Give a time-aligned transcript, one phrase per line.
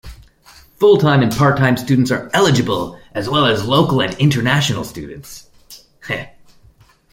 [0.79, 5.47] Full-time and part-time students are eligible, as well as local and internationals students.